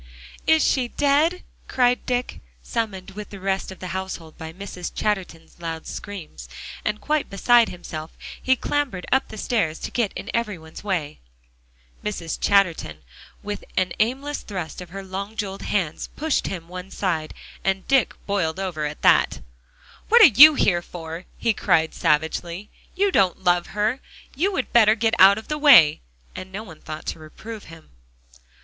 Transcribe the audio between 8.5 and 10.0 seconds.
clambered up the stairs to